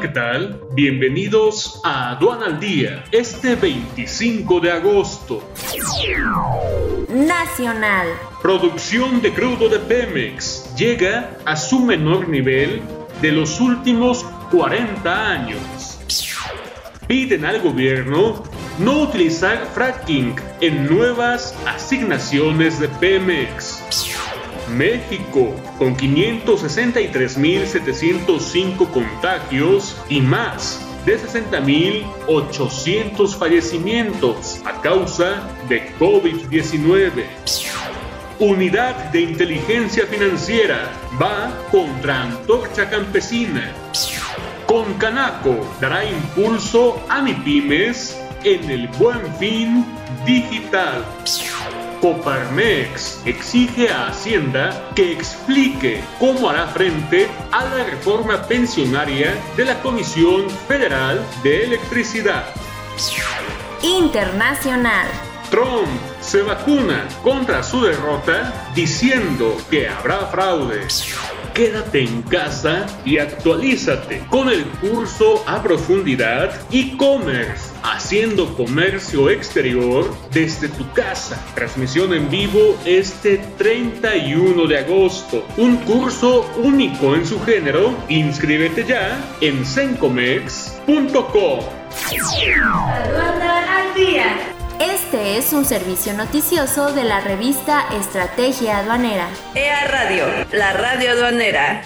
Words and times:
Hola, 0.00 0.08
¿qué 0.08 0.14
tal? 0.14 0.60
Bienvenidos 0.72 1.78
a 1.84 2.12
Aduana 2.12 2.46
al 2.46 2.58
Día, 2.58 3.04
este 3.12 3.54
25 3.54 4.58
de 4.60 4.72
agosto. 4.72 5.46
Nacional. 7.10 8.08
Producción 8.40 9.20
de 9.20 9.30
crudo 9.34 9.68
de 9.68 9.78
Pemex 9.78 10.74
llega 10.74 11.36
a 11.44 11.54
su 11.54 11.80
menor 11.80 12.30
nivel 12.30 12.80
de 13.20 13.32
los 13.32 13.60
últimos 13.60 14.24
40 14.50 15.28
años. 15.28 15.98
Piden 17.06 17.44
al 17.44 17.60
gobierno 17.60 18.42
no 18.78 19.02
utilizar 19.02 19.66
fracking 19.74 20.34
en 20.62 20.86
nuevas 20.86 21.54
asignaciones 21.66 22.80
de 22.80 22.88
Pemex. 22.88 24.09
México, 24.76 25.56
con 25.78 25.96
563.705 25.96 28.90
contagios 28.90 29.96
y 30.08 30.20
más 30.20 30.84
de 31.04 31.18
60.800 31.18 33.36
fallecimientos 33.36 34.62
a 34.64 34.80
causa 34.80 35.42
de 35.68 35.92
COVID-19. 35.98 37.24
Unidad 38.38 38.94
de 39.10 39.20
Inteligencia 39.20 40.06
Financiera 40.06 40.90
va 41.20 41.52
contra 41.70 42.22
Antorcha 42.22 42.88
Campesina. 42.88 43.74
Con 44.66 44.94
Canaco 44.94 45.58
dará 45.80 46.04
impulso 46.04 47.04
a 47.08 47.20
MIPIMES 47.20 48.16
en 48.44 48.70
el 48.70 48.86
buen 48.88 49.20
fin 49.36 49.84
digital. 50.24 51.04
Coparmex 52.00 53.20
exige 53.26 53.90
a 53.90 54.08
Hacienda 54.08 54.90
que 54.94 55.12
explique 55.12 56.02
cómo 56.18 56.48
hará 56.48 56.66
frente 56.68 57.28
a 57.52 57.64
la 57.64 57.84
reforma 57.84 58.42
pensionaria 58.42 59.34
de 59.56 59.66
la 59.66 59.80
Comisión 59.82 60.48
Federal 60.66 61.24
de 61.42 61.64
Electricidad. 61.64 62.44
Internacional. 63.82 65.06
Trump 65.50 65.88
se 66.20 66.42
vacuna 66.42 67.06
contra 67.22 67.62
su 67.62 67.82
derrota 67.82 68.52
diciendo 68.74 69.56
que 69.68 69.88
habrá 69.88 70.26
fraude. 70.26 70.86
Quédate 71.54 72.04
en 72.04 72.22
casa 72.22 72.86
y 73.04 73.18
actualízate 73.18 74.24
con 74.30 74.48
el 74.48 74.64
curso 74.80 75.42
a 75.46 75.62
profundidad 75.62 76.52
e-commerce, 76.70 77.69
haciendo 77.82 78.54
comercio 78.56 79.30
exterior 79.30 80.14
desde 80.32 80.68
tu 80.68 80.90
casa. 80.92 81.42
Transmisión 81.54 82.12
en 82.14 82.30
vivo 82.30 82.78
este 82.84 83.38
31 83.58 84.66
de 84.66 84.78
agosto. 84.78 85.44
Un 85.56 85.76
curso 85.78 86.50
único 86.56 87.14
en 87.14 87.26
su 87.26 87.40
género. 87.42 87.94
Inscríbete 88.08 88.84
ya 88.84 89.18
en 89.40 89.64
sencomex.com. 89.64 91.60
al 93.68 93.94
día. 93.94 94.36
Este 94.80 95.36
es 95.36 95.52
un 95.52 95.66
servicio 95.66 96.14
noticioso 96.14 96.92
de 96.94 97.04
la 97.04 97.20
revista 97.20 97.84
Estrategia 98.00 98.78
Aduanera. 98.78 99.28
EA 99.54 99.86
Radio, 99.88 100.24
la 100.52 100.72
radio 100.72 101.10
aduanera. 101.10 101.82